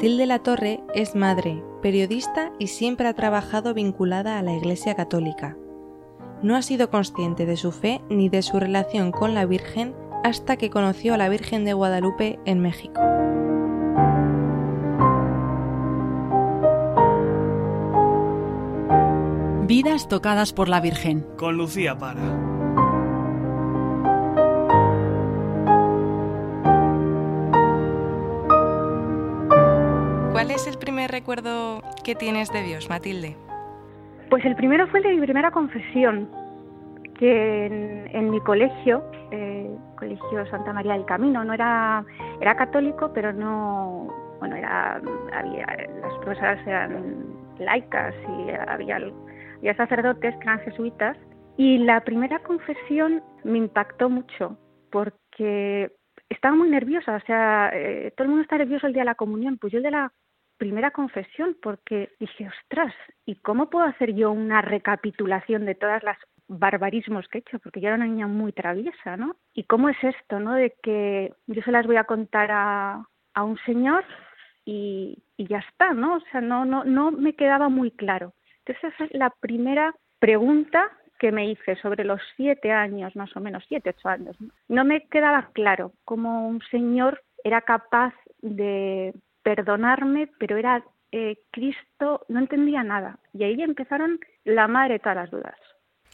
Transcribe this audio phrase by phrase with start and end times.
[0.00, 5.58] Matilde La Torre es madre, periodista y siempre ha trabajado vinculada a la Iglesia Católica.
[6.42, 9.94] No ha sido consciente de su fe ni de su relación con la Virgen
[10.24, 12.98] hasta que conoció a la Virgen de Guadalupe en México.
[19.66, 21.26] Vidas tocadas por la Virgen.
[21.36, 22.39] Con Lucía Para.
[30.50, 33.36] ¿Cuál es el primer recuerdo que tienes de Dios, Matilde?
[34.30, 36.28] Pues el primero fue el de mi primera confesión,
[37.16, 37.66] que
[38.10, 42.04] en, mi colegio, eh, Colegio Santa María del Camino, no era,
[42.40, 45.00] era católico, pero no, bueno, era,
[45.32, 45.66] había,
[46.02, 47.26] las profesoras eran
[47.60, 51.16] laicas y había sacerdotes que eran jesuitas.
[51.58, 54.58] Y la primera confesión me impactó mucho
[54.90, 55.92] porque
[56.28, 59.14] estaba muy nerviosa, o sea, eh, todo el mundo está nervioso el día de la
[59.14, 60.12] comunión, pues yo el de la
[60.60, 62.94] primera confesión, porque dije, ostras,
[63.24, 67.58] ¿y cómo puedo hacer yo una recapitulación de todas las barbarismos que he hecho?
[67.60, 69.36] Porque yo era una niña muy traviesa, ¿no?
[69.54, 70.52] ¿Y cómo es esto, no?
[70.54, 74.04] De que yo se las voy a contar a, a un señor
[74.66, 76.16] y, y ya está, ¿no?
[76.16, 78.34] O sea, no, no, no me quedaba muy claro.
[78.66, 83.64] Esa es la primera pregunta que me hice sobre los siete años, más o menos,
[83.66, 84.36] siete, ocho años.
[84.68, 89.14] No me quedaba claro cómo un señor era capaz de
[89.54, 93.18] perdonarme, pero era eh, Cristo, no entendía nada.
[93.34, 95.56] Y ahí empezaron la madre de todas las dudas.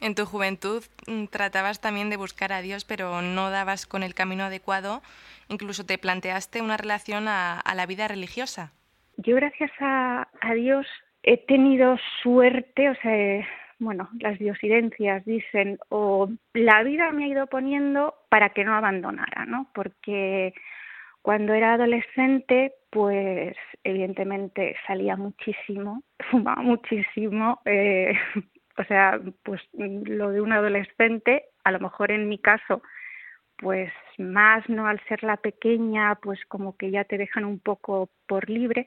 [0.01, 4.15] En tu juventud mm, tratabas también de buscar a Dios, pero no dabas con el
[4.15, 5.03] camino adecuado.
[5.49, 8.73] Incluso te planteaste una relación a, la vida religiosa.
[9.19, 10.87] Yo, gracias a Dios,
[11.23, 13.47] he tenido suerte, o sea,
[13.79, 19.45] bueno, las diosidencias dicen, o la vida me ha ido poniendo para que no abandonara,
[19.45, 19.69] ¿no?
[19.75, 20.55] Porque
[21.27, 28.15] cuando era adolescente, pues evidentemente salía muchísimo, fumaba muchísimo, eh,
[28.79, 32.81] o sea, pues lo de un adolescente, a lo mejor en mi caso,
[33.59, 34.87] pues más, ¿no?
[34.87, 38.87] Al ser la pequeña, pues como que ya te dejan un poco por libre,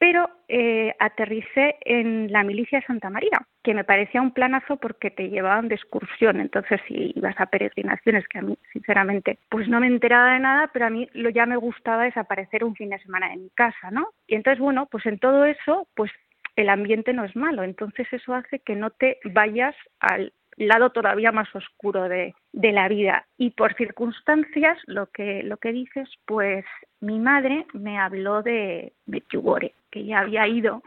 [0.00, 5.10] pero eh, aterricé en la milicia de Santa María, que me parecía un planazo porque
[5.10, 9.78] te llevaban de excursión, entonces si ibas a peregrinaciones, que a mí sinceramente pues no
[9.78, 12.98] me enteraba de nada, pero a mí lo ya me gustaba desaparecer un fin de
[13.00, 14.08] semana en mi casa, ¿no?
[14.26, 16.10] Y entonces bueno, pues en todo eso pues
[16.56, 20.32] el ambiente no es malo, entonces eso hace que no te vayas al
[20.68, 23.26] lado todavía más oscuro de, de, la vida.
[23.38, 26.64] Y por circunstancias, lo que, lo que dices, pues
[27.00, 30.82] mi madre me habló de Medjugorje, que ya había ido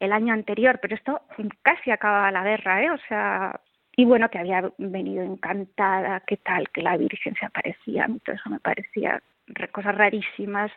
[0.00, 1.22] el año anterior, pero esto
[1.62, 2.90] casi acababa la guerra, ¿eh?
[2.90, 3.60] O sea,
[3.96, 8.50] y bueno, que había venido encantada, qué tal, que la Virgen se aparecía, todo eso
[8.50, 9.22] me parecía
[9.72, 10.70] cosas rarísimas.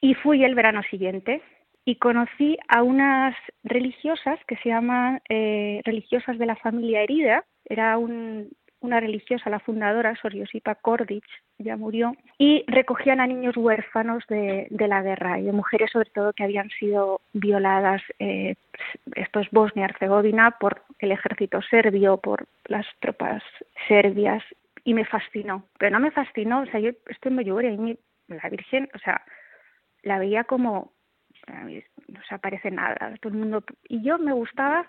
[0.00, 1.42] Y fui el verano siguiente
[1.84, 3.34] y conocí a unas
[3.64, 7.44] religiosas que se llaman eh, religiosas de la familia herida.
[7.64, 11.26] Era una religiosa, la fundadora, Soriosipa Kordich,
[11.58, 16.32] ya murió, y recogían a niños huérfanos de, la guerra y de mujeres sobre todo
[16.32, 18.56] que habían sido violadas, eh,
[19.14, 23.42] esto es Bosnia-Herzegovina, por el ejército serbio, por las tropas
[23.86, 24.42] serbias,
[24.84, 25.64] y me fascinó.
[25.78, 27.98] Pero no me fascinó, o sea, yo estoy en Medjugorje y
[28.34, 29.22] la Virgen, o sea,
[30.02, 30.92] la veía como
[31.48, 34.86] no se aparece nada, todo el mundo y yo me gustaba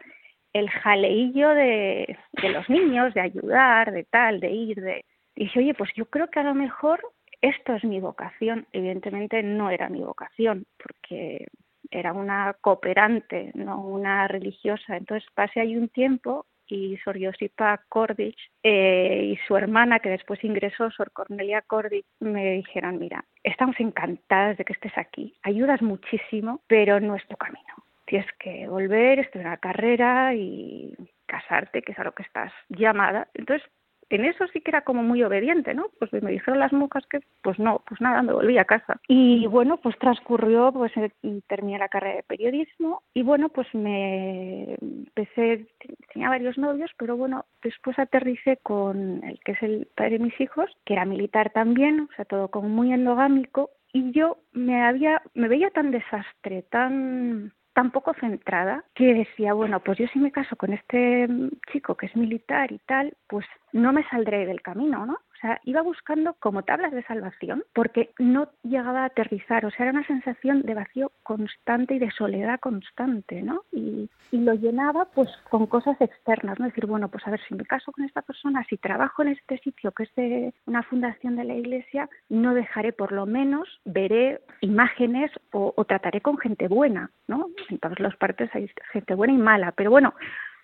[0.53, 5.03] el jaleillo de, de los niños, de ayudar, de tal, de ir, de
[5.35, 7.01] y dije, oye, pues yo creo que a lo mejor
[7.41, 8.67] esto es mi vocación.
[8.71, 11.47] Evidentemente no era mi vocación, porque
[11.89, 14.97] era una cooperante, no una religiosa.
[14.97, 20.43] Entonces pasé ahí un tiempo y Sor Josipa Kordich eh, y su hermana, que después
[20.43, 26.61] ingresó, Sor Cornelia Kordich, me dijeron, mira, estamos encantadas de que estés aquí, ayudas muchísimo,
[26.67, 27.73] pero no es tu camino.
[28.05, 30.93] Tienes que volver, estudiar la carrera y
[31.25, 33.27] casarte, que es a lo que estás llamada.
[33.33, 33.67] Entonces
[34.15, 35.87] en eso sí que era como muy obediente, ¿no?
[35.99, 38.99] Pues me dijeron las monjas que, pues no, pues nada, me volví a casa.
[39.07, 41.11] Y bueno, pues transcurrió, pues eh,
[41.47, 45.67] terminé la carrera de periodismo y bueno, pues me empecé,
[46.13, 50.41] tenía varios novios, pero bueno, después aterricé con el que es el padre de mis
[50.41, 55.21] hijos, que era militar también, o sea, todo como muy endogámico y yo me había,
[55.35, 60.31] me veía tan desastre, tan tan poco centrada que decía, bueno, pues yo si me
[60.31, 61.27] caso con este
[61.71, 65.19] chico que es militar y tal, pues no me saldré del camino, ¿no?
[65.63, 70.07] Iba buscando como tablas de salvación porque no llegaba a aterrizar, o sea, era una
[70.07, 73.63] sensación de vacío constante y de soledad constante, ¿no?
[73.71, 76.65] Y, y lo llenaba pues con cosas externas, ¿no?
[76.65, 79.57] Decir, bueno, pues a ver, si me caso con esta persona, si trabajo en este
[79.59, 84.41] sitio que es de una fundación de la iglesia, no dejaré por lo menos, veré
[84.61, 87.47] imágenes o, o trataré con gente buena, ¿no?
[87.69, 90.13] En todos los partes hay gente buena y mala, pero bueno,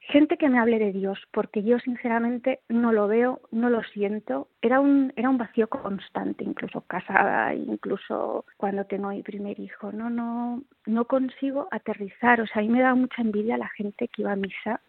[0.10, 4.48] gente que me hable de Dios, porque yo sinceramente no lo veo, no lo siento.
[4.62, 9.92] Era un, era un vacío constante, incluso casada, incluso cuando tengo mi primer hijo.
[9.92, 12.42] No, no, no consigo aterrizar.
[12.42, 14.82] O sea, a mí me da mucha envidia la gente que iba a misa.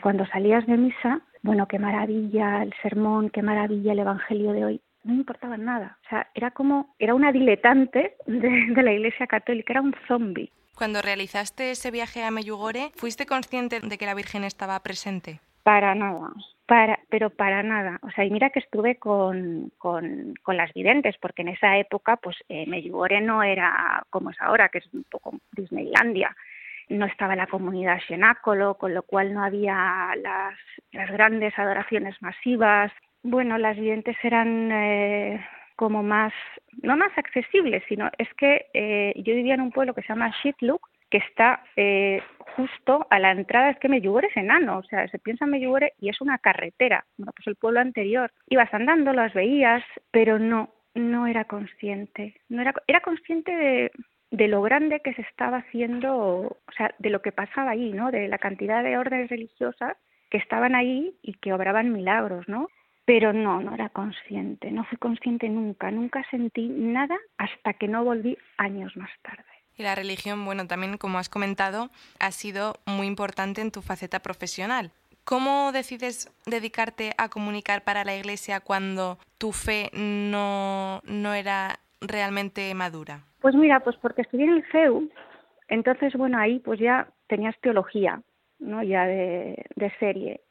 [0.00, 4.80] Cuando salías de misa, bueno, qué maravilla el sermón, qué maravilla el evangelio de hoy.
[5.02, 5.98] No me importaba nada.
[6.06, 10.52] O sea, era como, era una diletante de, de la iglesia católica, era un zombie.
[10.78, 15.40] Cuando realizaste ese viaje a Meyugore, ¿fuiste consciente de que la Virgen estaba presente?
[15.64, 16.30] Para nada,
[16.66, 17.98] para, pero para nada.
[18.02, 22.16] O sea, y mira que estuve con, con, con las videntes, porque en esa época,
[22.18, 26.36] pues eh, Meyugore no era como es ahora, que es un poco Disneylandia.
[26.88, 30.54] No estaba la comunidad cenáculo, con lo cual no había las,
[30.92, 32.92] las grandes adoraciones masivas.
[33.24, 35.44] Bueno, las videntes eran eh,
[35.78, 36.32] como más,
[36.82, 40.34] no más accesible, sino es que eh, yo vivía en un pueblo que se llama
[40.42, 42.20] Shitluk, que está eh,
[42.56, 45.54] justo a la entrada, es que Meyugore es enano, o sea, se piensa en
[46.00, 50.74] y es una carretera, bueno, pues el pueblo anterior, ibas andando, las veías, pero no,
[50.96, 53.92] no era consciente, no era, era consciente de,
[54.32, 58.10] de lo grande que se estaba haciendo, o sea, de lo que pasaba ahí, ¿no?
[58.10, 59.96] De la cantidad de órdenes religiosas
[60.28, 62.66] que estaban ahí y que obraban milagros, ¿no?
[63.08, 68.04] Pero no, no era consciente, no fui consciente nunca, nunca sentí nada hasta que no
[68.04, 69.46] volví años más tarde.
[69.78, 71.88] Y la religión, bueno, también como has comentado,
[72.20, 74.90] ha sido muy importante en tu faceta profesional.
[75.24, 82.74] ¿Cómo decides dedicarte a comunicar para la Iglesia cuando tu fe no, no era realmente
[82.74, 83.24] madura?
[83.40, 85.08] Pues mira, pues porque estudié en el CEU,
[85.68, 88.20] entonces, bueno, ahí pues ya tenías teología,
[88.58, 88.82] ¿no?
[88.82, 90.42] Ya de, de serie.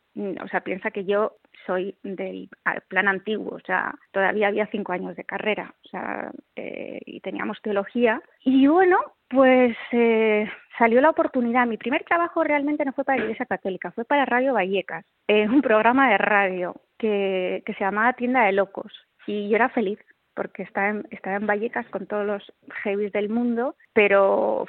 [0.43, 1.33] O sea, piensa que yo
[1.67, 2.49] soy del
[2.87, 7.61] plan antiguo, o sea, todavía había cinco años de carrera, o sea, eh, y teníamos
[7.61, 8.21] teología.
[8.43, 8.97] Y bueno,
[9.29, 10.49] pues eh,
[10.79, 11.67] salió la oportunidad.
[11.67, 15.51] Mi primer trabajo realmente no fue para la Iglesia Católica, fue para Radio Vallecas, en
[15.51, 18.91] un programa de radio que, que se llamaba Tienda de Locos.
[19.27, 19.99] Y yo era feliz
[20.33, 22.53] porque estaba en, estaba en Vallecas con todos los
[22.83, 24.65] heavies del mundo, pero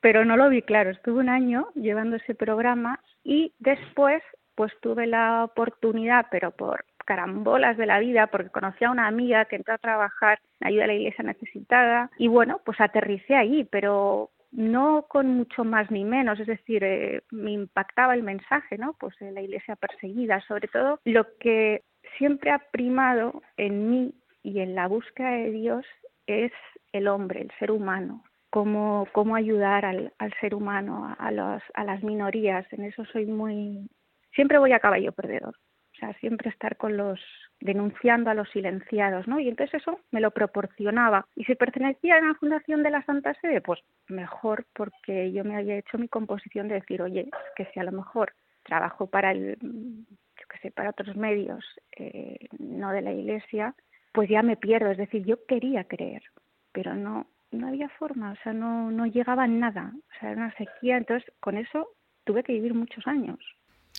[0.00, 0.90] pero no lo vi claro.
[0.90, 4.22] Estuve un año llevando ese programa y después
[4.56, 9.44] pues tuve la oportunidad, pero por carambolas de la vida, porque conocí a una amiga
[9.44, 14.30] que entró a trabajar ayuda a la iglesia necesitada y bueno, pues aterricé ahí, pero
[14.50, 18.94] no con mucho más ni menos, es decir, eh, me impactaba el mensaje, ¿no?
[18.98, 21.82] Pues de la iglesia perseguida, sobre todo lo que
[22.18, 25.84] siempre ha primado en mí y en la búsqueda de Dios
[26.26, 26.52] es
[26.92, 31.84] el hombre, el ser humano, cómo, cómo ayudar al, al ser humano, a, los, a
[31.84, 33.88] las minorías, en eso soy muy,
[34.36, 35.56] siempre voy a caballo perdedor.
[35.96, 37.18] O sea, siempre estar con los
[37.58, 39.40] denunciando a los silenciados, ¿no?
[39.40, 41.26] Y entonces eso me lo proporcionaba.
[41.34, 45.56] Y si pertenecía a una fundación de la Santa Sede, pues mejor porque yo me
[45.56, 49.56] había hecho mi composición de decir, oye, que si a lo mejor trabajo para el,
[49.62, 51.64] yo qué sé, para otros medios,
[51.96, 53.74] eh, no de la Iglesia,
[54.12, 54.90] pues ya me pierdo.
[54.90, 56.22] Es decir, yo quería creer,
[56.72, 60.54] pero no, no había forma, o sea, no, no llegaba nada, o sea, era una
[60.56, 60.98] sequía.
[60.98, 61.88] Entonces, con eso
[62.24, 63.38] tuve que vivir muchos años.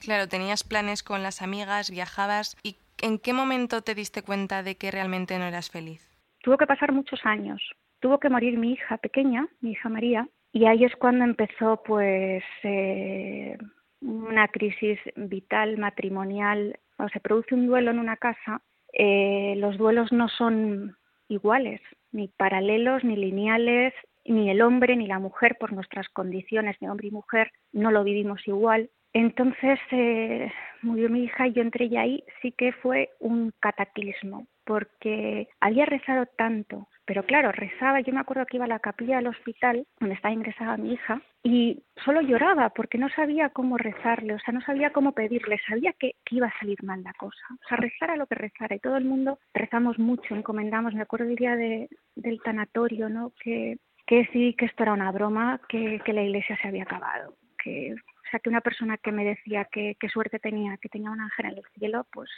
[0.01, 2.56] Claro, tenías planes con las amigas, viajabas.
[2.63, 6.08] ¿Y en qué momento te diste cuenta de que realmente no eras feliz?
[6.42, 7.62] Tuvo que pasar muchos años.
[8.00, 12.44] Tuvo que morir mi hija pequeña, mi hija María, y ahí es cuando empezó, pues,
[12.63, 13.58] eh,
[14.01, 16.80] una crisis vital, matrimonial.
[17.12, 18.62] Se produce un duelo en una casa,
[18.94, 20.96] eh, los duelos no son
[21.27, 23.94] iguales, ni paralelos, ni lineales,
[24.25, 28.04] ni el hombre ni la mujer por nuestras condiciones de hombre y mujer no lo
[28.04, 28.89] vivimos igual.
[29.17, 30.51] Entonces eh,
[30.83, 35.88] murió mi hija y yo entré ya ahí, sí que fue un cataclismo, porque había
[35.88, 39.88] rezado tanto, pero claro, rezaba, yo me acuerdo que iba a la capilla del hospital
[40.00, 44.53] donde estaba ingresada mi hija y solo lloraba porque no sabía cómo rezarle, o sea,
[44.53, 47.77] no sabía cómo pedirle, sabía que, que iba a salir mal la cosa, o sea,
[47.77, 48.75] rezara lo que rezara.
[48.75, 53.31] Y todo el mundo rezamos mucho, encomendamos, me acuerdo el día de, del tanatorio, ¿no?
[53.41, 57.33] Que, que sí, que esto era una broma, que, que la iglesia se había acabado,
[57.63, 57.95] que
[58.27, 61.46] o sea, que una persona que me decía que suerte tenía, que tenía un ángel
[61.48, 62.29] en el cielo, pues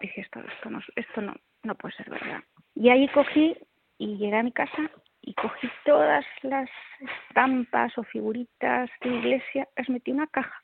[0.00, 2.42] dije, esto, esto, no, esto no, no puede ser verdad.
[2.74, 3.56] Y ahí cogí
[3.98, 4.90] y llegué a mi casa
[5.22, 6.68] y cogí todas las
[7.28, 10.62] estampas o figuritas de iglesia, las metí en una caja,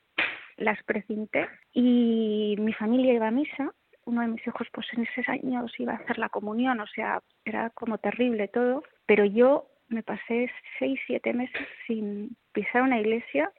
[0.56, 3.72] las precinté y mi familia iba a misa
[4.06, 7.20] uno de mis hijos pues en esos años iba a hacer la comunión, o sea,
[7.44, 13.50] era como terrible todo, pero yo me pasé seis, siete meses sin pisar una iglesia,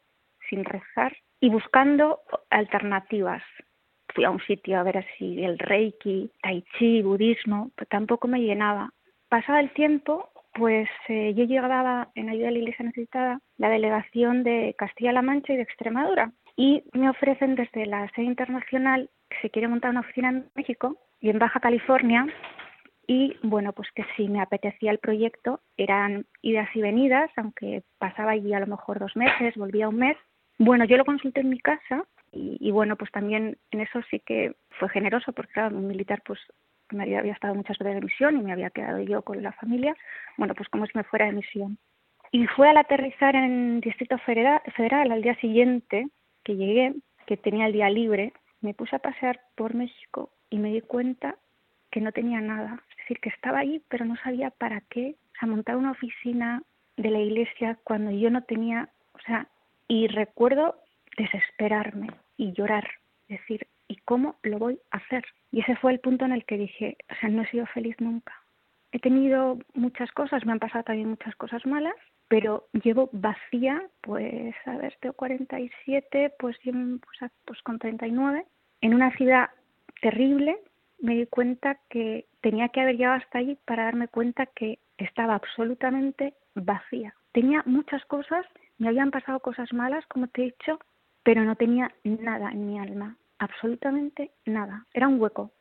[0.49, 3.43] sin rezar y buscando alternativas.
[4.13, 8.39] Fui a un sitio a ver si el reiki, tai chi, budismo, pero tampoco me
[8.39, 8.89] llenaba.
[9.29, 14.43] Pasado el tiempo, pues eh, yo llegaba en ayuda de la Iglesia Necesitada la delegación
[14.43, 19.49] de Castilla-La Mancha y de Extremadura y me ofrecen desde la sede internacional que se
[19.49, 22.25] quiere montar una oficina en México y en Baja California
[23.07, 28.31] y bueno, pues que si me apetecía el proyecto eran idas y venidas, aunque pasaba
[28.31, 30.17] allí a lo mejor dos meses, volvía un mes.
[30.57, 34.55] Bueno, yo lo consulté en mi casa y, bueno, pues también en eso sí que
[34.79, 36.39] fue generoso porque claro, un militar pues
[36.91, 39.51] me había, había estado muchas veces de misión y me había quedado yo con la
[39.53, 39.95] familia,
[40.37, 41.77] bueno, pues como si me fuera de misión.
[42.31, 46.07] Y fue al aterrizar en Distrito Federal, Federal al día siguiente
[46.43, 46.93] que llegué,
[47.25, 51.35] que tenía el día libre, me puse a pasear por México y me di cuenta
[51.91, 52.81] que no tenía nada.
[52.91, 55.15] Es decir, que estaba ahí, pero no sabía para qué.
[55.35, 56.63] O sea, montar una oficina
[56.97, 59.47] de la iglesia cuando yo no tenía, o sea,
[59.87, 60.75] y recuerdo
[61.17, 62.87] desesperarme y llorar,
[63.27, 65.23] decir, ¿y cómo lo voy a hacer?
[65.51, 67.95] Y ese fue el punto en el que dije, o sea, no he sido feliz
[67.99, 68.33] nunca.
[68.91, 71.95] He tenido muchas cosas, me han pasado también muchas cosas malas,
[72.27, 78.45] pero llevo vacía, pues, a ver, tengo 47, pues, pues, pues con 39,
[78.81, 79.49] en una ciudad
[80.01, 80.57] terrible,
[80.99, 85.35] me di cuenta que tenía que haber llegado hasta allí para darme cuenta que estaba
[85.35, 87.13] absolutamente vacía.
[87.31, 88.45] Tenía muchas cosas,
[88.77, 90.79] me habían pasado cosas malas, como te he dicho,
[91.23, 94.85] pero no tenía nada en mi alma, absolutamente nada.
[94.93, 95.51] Era un hueco.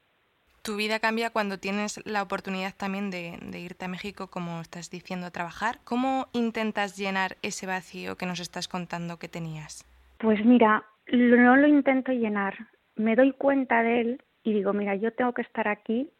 [0.62, 5.26] Tu vida cambia cuando tienes la oportunidad también de, irte a México, como estás diciendo,
[5.26, 5.78] a trabajar.
[5.84, 9.86] ¿Cómo intentas llenar ese vacío que nos estás contando que tenías?
[10.18, 12.54] Pues mira, no lo intento llenar.
[12.96, 16.10] Me doy cuenta de él y digo, mira, yo tengo que estar aquí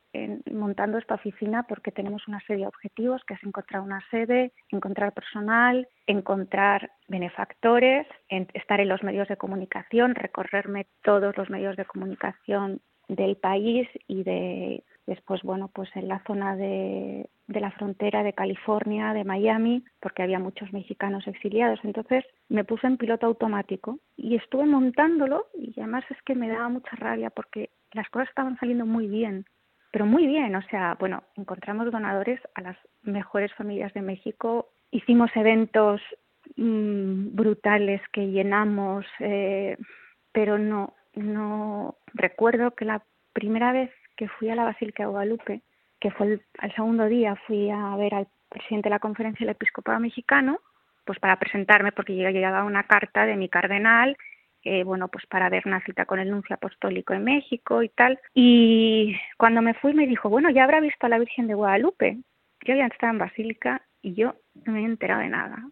[0.53, 5.13] montando esta oficina porque tenemos una serie de objetivos, que es encontrar una sede, encontrar
[5.13, 12.81] personal, encontrar benefactores, estar en los medios de comunicación, recorrerme todos los medios de comunicación
[13.09, 18.33] del país y de después bueno pues en la zona de, de, la frontera de
[18.33, 21.79] California de Miami porque había muchos mexicanos exiliados.
[21.85, 26.69] Entonces me puse en piloto automático y estuve montándolo y además es que me daba
[26.69, 29.47] mucha rabia porque las cosas estaban saliendo muy bien
[29.97, 35.31] pero muy bien, o sea, bueno, encontramos donadores a las mejores familias de México, hicimos
[35.35, 36.03] eventos
[36.55, 39.79] mm, brutales que llenamos, eh,
[40.33, 45.63] pero no, no recuerdo que la primera vez que fui a la Basílica de Guadalupe,
[45.99, 49.99] que fue el, segundo día, fui a ver al presidente de la conferencia del episcopado
[49.99, 50.61] mexicano,
[51.07, 54.19] pues para presentarme, porque llegaba una carta de mi cardenal
[54.67, 58.19] eh, bueno, pues para ver una cita con el nuncio apostólico en México y tal.
[58.35, 62.19] Y cuando me fui me dijo, bueno, ya habrá visto a la Virgen de Guadalupe.
[62.65, 65.63] Yo ya estaba en Basílica y yo no me he enterado de nada.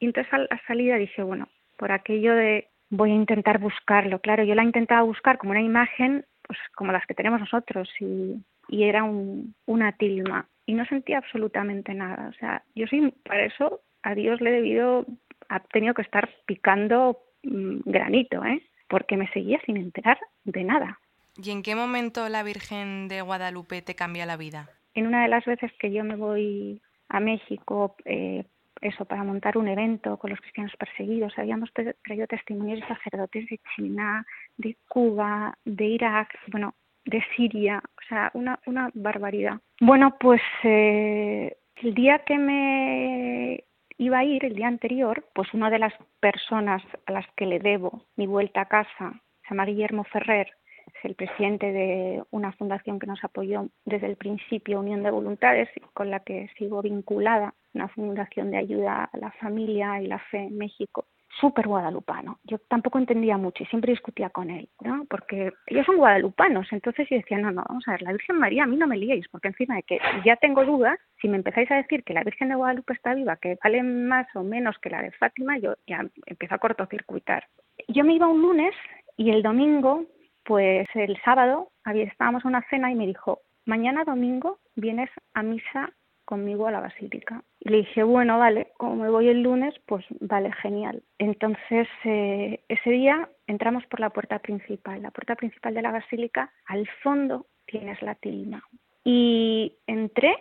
[0.00, 4.18] Y entonces a la salida dije, bueno, por aquello de voy a intentar buscarlo.
[4.18, 8.42] Claro, yo la intentaba buscar como una imagen, pues como las que tenemos nosotros y,
[8.68, 10.46] era un, una tilma.
[10.66, 12.28] Y no sentía absolutamente nada.
[12.28, 15.06] O sea, yo sí, para eso a Dios le he debido,
[15.48, 18.62] ha tenido que estar picando granito, ¿eh?
[18.88, 20.98] porque me seguía sin enterar de nada.
[21.36, 24.68] ¿Y en qué momento la Virgen de Guadalupe te cambia la vida?
[24.94, 28.44] En una de las veces que yo me voy a México, eh,
[28.80, 33.60] eso, para montar un evento con los cristianos perseguidos, habíamos traído testimonios de sacerdotes de
[33.74, 39.60] China, de Cuba, de Irak, bueno, de Siria, o sea, una, una barbaridad.
[39.80, 43.64] Bueno, pues eh, el día que me
[44.00, 47.58] iba a ir el día anterior, pues una de las personas a las que le
[47.58, 50.48] debo mi vuelta a casa se llama Guillermo Ferrer,
[50.86, 55.68] es el presidente de una fundación que nos apoyó desde el principio, Unión de Voluntades,
[55.92, 60.44] con la que sigo vinculada, una fundación de ayuda a la familia y la fe
[60.44, 61.04] en México
[61.38, 62.38] súper guadalupano.
[62.44, 65.04] Yo tampoco entendía mucho y siempre discutía con él, ¿no?
[65.08, 68.64] Porque ellos son guadalupanos, entonces yo decía, no, no, vamos a ver, la Virgen María
[68.64, 71.70] a mí no me liéis, porque encima de que ya tengo dudas, si me empezáis
[71.70, 74.90] a decir que la Virgen de Guadalupe está viva, que vale más o menos que
[74.90, 77.46] la de Fátima, yo ya empiezo a cortocircuitar.
[77.88, 78.74] Yo me iba un lunes
[79.16, 80.04] y el domingo,
[80.44, 85.92] pues el sábado, estábamos en una cena y me dijo, mañana domingo vienes a misa
[86.30, 87.42] conmigo a la basílica.
[87.58, 91.02] Y le dije, bueno, vale, como me voy el lunes, pues vale, genial.
[91.18, 95.02] Entonces, eh, ese día entramos por la puerta principal.
[95.02, 98.62] La puerta principal de la basílica, al fondo tienes la tilma.
[99.04, 100.32] Y entré,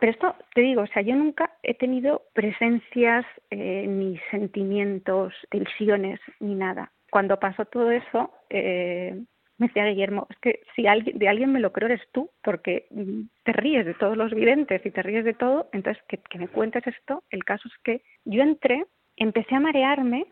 [0.00, 6.20] pero esto te digo, o sea, yo nunca he tenido presencias, eh, ni sentimientos, tensiones,
[6.40, 6.90] ni nada.
[7.10, 9.22] Cuando pasó todo eso, eh,
[9.58, 12.86] me decía Guillermo, es que si alguien, de alguien me lo creo eres tú, porque
[12.90, 16.38] mm, te ríes de todos los videntes y te ríes de todo, entonces que, que
[16.38, 17.22] me cuentes esto.
[17.30, 18.84] El caso es que yo entré,
[19.16, 20.26] empecé a marearme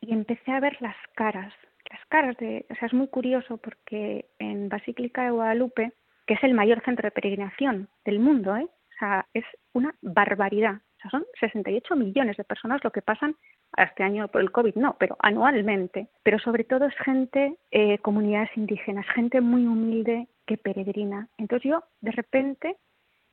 [0.00, 1.52] y empecé a ver las caras,
[1.90, 5.92] las caras de, o sea, es muy curioso porque en Basílica de Guadalupe,
[6.26, 8.64] que es el mayor centro de peregrinación del mundo, ¿eh?
[8.64, 10.80] o sea, es una barbaridad.
[11.10, 13.36] Sea, son 68 millones de personas lo que pasan
[13.76, 16.08] este año por el COVID, no, pero anualmente.
[16.22, 21.28] Pero sobre todo es gente, eh, comunidades indígenas, gente muy humilde que peregrina.
[21.38, 22.76] Entonces yo de repente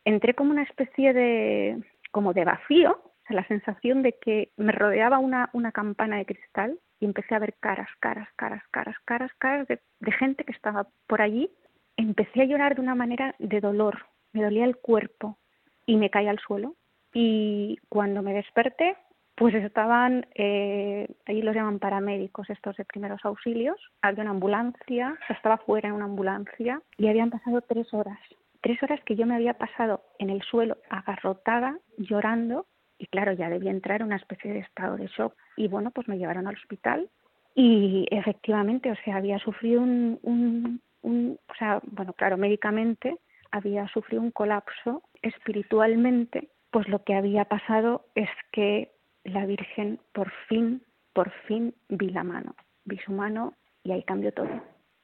[0.06, 5.50] entré como una especie de, como de vacío, la sensación de que me rodeaba una,
[5.53, 9.80] una campana de cristal y empecé a ver caras, caras, caras, caras, caras, caras de,
[10.00, 11.50] de gente que estaba por allí.
[11.96, 15.38] Empecé a llorar de una manera de dolor, me dolía el cuerpo
[15.86, 16.75] y me caí al suelo.
[17.13, 18.98] Y cuando me desperté,
[19.36, 25.89] pues estaban, eh, los llaman paramédicos, estos de primeros auxilios, había una ambulancia, estaba fuera
[25.89, 28.20] en una ambulancia y habían pasado tres horas.
[28.62, 32.67] Tres horas que yo me había pasado en el suelo agarrotada, llorando,
[32.98, 35.36] y claro, ya debía entrar en una especie de estado de shock.
[35.58, 37.10] Y bueno, pues me llevaron al hospital
[37.55, 43.17] y efectivamente, o sea, había sufrido un, un, un o sea, bueno, claro, médicamente
[43.51, 48.92] había sufrido un colapso espiritualmente, pues lo que había pasado es que
[49.24, 50.82] la Virgen por fin,
[51.13, 53.53] por fin vi la mano, vi su mano
[53.84, 54.50] y ahí cambió todo.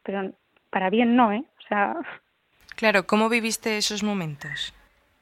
[0.01, 0.33] Pero
[0.71, 1.43] para bien no, ¿eh?
[1.59, 1.95] O sea...
[2.75, 4.73] Claro, ¿cómo viviste esos momentos?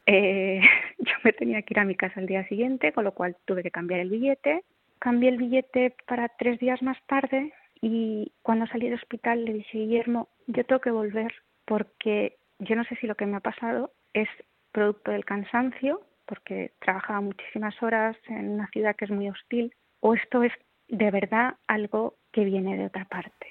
[0.05, 0.61] Eh,
[0.99, 3.63] yo me tenía que ir a mi casa el día siguiente, con lo cual tuve
[3.63, 4.63] que cambiar el billete.
[4.99, 7.51] Cambié el billete para tres días más tarde
[7.81, 11.33] y cuando salí del hospital le dije, Guillermo, yo tengo que volver
[11.65, 14.29] porque yo no sé si lo que me ha pasado es
[14.71, 20.13] producto del cansancio porque trabajaba muchísimas horas en una ciudad que es muy hostil, o
[20.13, 20.53] esto es
[20.87, 23.47] de verdad algo que viene de otra parte.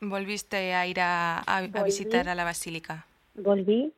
[0.00, 1.42] ¿Volviste a ir a,
[1.84, 3.06] visitar a la basílica?
[3.34, 3.92] Volví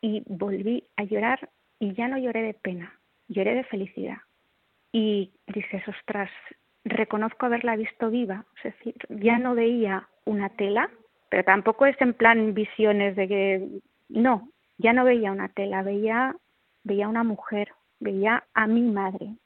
[0.00, 2.92] y volví a llorar y ya no lloré de pena,
[3.28, 4.18] lloré de felicidad.
[4.92, 6.30] Y dices, ostras,
[6.84, 10.90] reconozco haberla visto viva, es decir, ya no veía una tela,
[11.28, 13.68] pero tampoco es en plan visiones de que,
[14.08, 16.34] no, ya no veía una tela, veía
[16.88, 19.36] veía a una mujer, veía a mi madre,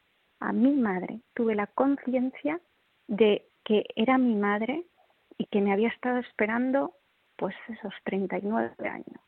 [0.40, 1.20] a mi madre.
[1.34, 2.60] Tuve la conciencia
[3.08, 4.84] de que era mi madre
[5.36, 6.94] y que me había estado esperando
[7.36, 9.22] pues esos 39 años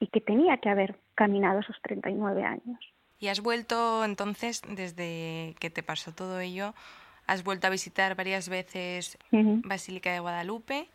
[0.00, 2.80] y que tenía que haber caminado esos 39 años.
[3.20, 6.74] ¿Y has vuelto entonces, desde que te pasó todo ello,
[7.26, 10.88] has vuelto a visitar varias veces Basílica de Guadalupe?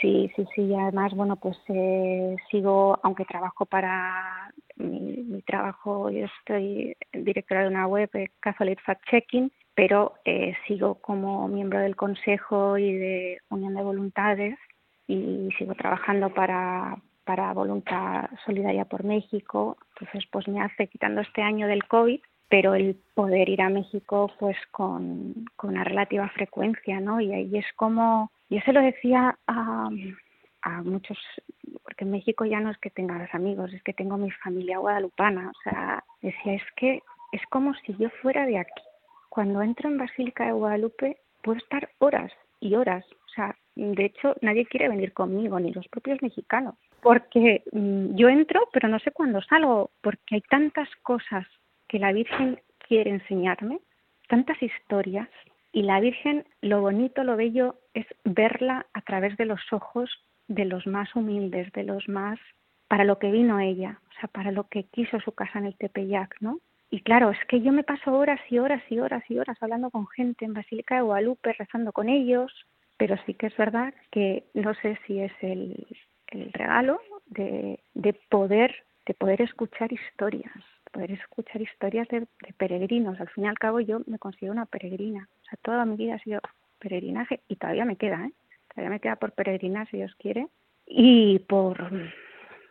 [0.00, 0.62] Sí, sí, sí.
[0.62, 7.68] Y además, bueno, pues eh, sigo, aunque trabajo para mi, trabajo, yo estoy directora de
[7.68, 13.38] una web, eh, Catholic Fact Checking, pero eh, sigo como miembro del Consejo y de
[13.48, 14.58] Unión de Voluntades
[15.06, 19.78] y sigo trabajando para, para Voluntad Solidaria por México.
[19.94, 24.30] Entonces, pues me hace, quitando este año del COVID, pero el poder ir a México
[24.38, 27.20] pues con, con una relativa frecuencia, ¿no?
[27.20, 29.88] Y ahí es como yo se lo decía a,
[30.62, 31.18] a muchos,
[31.82, 34.78] porque en México ya no es que tenga los amigos, es que tengo mi familia
[34.78, 35.50] guadalupana.
[35.50, 38.82] O sea, decía, es que es como si yo fuera de aquí.
[39.28, 43.04] Cuando entro en Basílica de Guadalupe puedo estar horas y horas.
[43.26, 46.74] O sea, de hecho, nadie quiere venir conmigo, ni los propios mexicanos.
[47.02, 51.46] Porque mm, yo entro, pero no sé cuándo salgo, porque hay tantas cosas
[51.86, 53.80] que la Virgen quiere enseñarme,
[54.28, 55.28] tantas historias,
[55.72, 60.10] y la Virgen, lo bonito, lo bello, es verla a través de los ojos
[60.48, 62.38] de los más humildes, de los más
[62.88, 65.76] para lo que vino ella, o sea, para lo que quiso su casa en el
[65.76, 66.60] Tepeyac, ¿no?
[66.90, 69.90] Y claro, es que yo me paso horas y horas y horas y horas hablando
[69.90, 72.52] con gente en Basílica de Guadalupe, rezando con ellos,
[72.96, 75.86] pero sí que es verdad que no sé si es el,
[76.28, 78.72] el regalo de, de poder
[79.06, 80.52] de poder escuchar historias,
[80.92, 82.26] poder escuchar historias de,
[82.58, 83.18] peregrinos.
[83.20, 85.28] Al fin y al cabo yo me considero una peregrina.
[85.42, 86.40] O sea, toda mi vida ha sido
[86.78, 88.32] peregrinaje y todavía me queda, ¿eh?
[88.68, 90.48] Todavía me queda por peregrinar si Dios quiere
[90.86, 91.78] y por,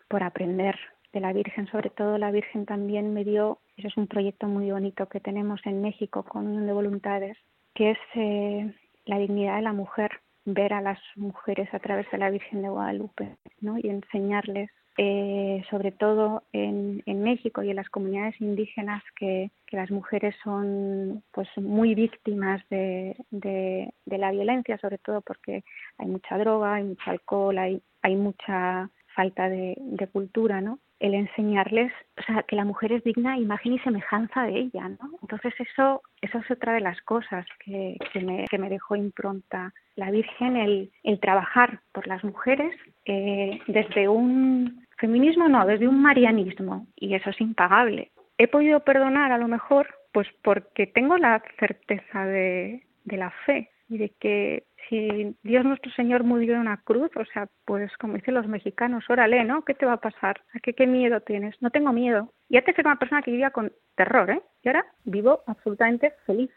[0.08, 0.78] por aprender
[1.14, 4.70] de la Virgen, sobre todo la Virgen también me dio, eso es un proyecto muy
[4.70, 7.38] bonito que tenemos en México con Unión de Voluntades,
[7.74, 8.74] que es eh,
[9.06, 10.12] la dignidad de la mujer,
[10.44, 13.78] ver a las mujeres a través de la Virgen de Guadalupe, ¿no?
[13.78, 19.76] Y enseñarles eh, sobre todo en, en, México y en las comunidades indígenas que, que
[19.76, 25.64] las mujeres son pues muy víctimas de, de, la violencia, sobre todo porque
[25.98, 30.80] hay mucha droga, hay mucho alcohol, hay, hay mucha falta de, de cultura, ¿no?
[31.00, 35.12] el enseñarles, o sea, que la mujer es digna imagen y semejanza de ella, ¿no?
[35.22, 39.74] Entonces eso, eso es otra de las cosas que, que, me, que me dejó impronta
[39.96, 42.74] la Virgen, el, el trabajar por las mujeres
[43.06, 48.12] eh, desde un feminismo, no, desde un marianismo, y eso es impagable.
[48.40, 54.00] He podido perdonar a lo mejor, pues porque tengo la certeza de, la fe y
[54.00, 58.34] de que si Dios nuestro Señor murió en una cruz, o sea, pues como dicen
[58.34, 59.64] los mexicanos, órale, ¿no?
[59.64, 60.42] ¿Qué te va a pasar?
[60.56, 61.56] ¿A qué, qué miedo tienes?
[61.62, 62.34] No tengo miedo.
[62.50, 64.42] Y antes era una persona que vivía con terror, ¿eh?
[64.64, 66.52] Y ahora vivo absolutamente feliz.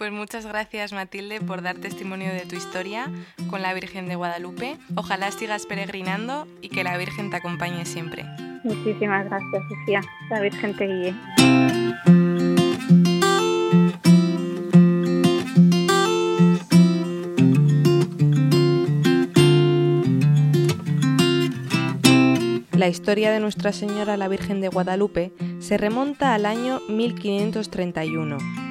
[0.00, 3.12] Pues muchas gracias Matilde por dar testimonio de tu historia
[3.50, 4.78] con la Virgen de Guadalupe.
[4.94, 8.24] Ojalá sigas peregrinando y que la Virgen te acompañe siempre.
[8.64, 10.00] Muchísimas gracias, Sofía.
[10.30, 11.14] La Virgen te guíe.
[22.72, 28.69] La historia de Nuestra Señora la Virgen de Guadalupe se remonta al año 1531.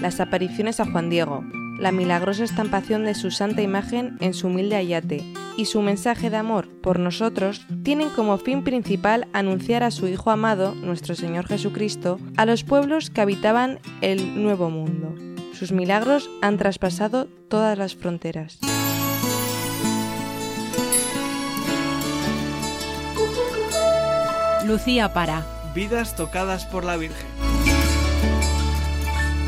[0.00, 1.44] Las apariciones a Juan Diego,
[1.78, 5.24] la milagrosa estampación de su santa imagen en su humilde ayate
[5.58, 10.30] y su mensaje de amor por nosotros tienen como fin principal anunciar a su Hijo
[10.30, 15.14] amado, nuestro Señor Jesucristo, a los pueblos que habitaban el Nuevo Mundo.
[15.52, 18.58] Sus milagros han traspasado todas las fronteras.
[24.66, 25.44] Lucía para.
[25.74, 27.39] Vidas tocadas por la Virgen.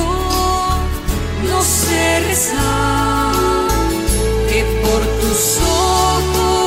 [0.00, 3.68] no sé rezar,
[4.48, 6.61] que por tus ojos